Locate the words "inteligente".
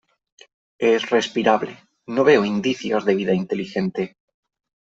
3.35-4.17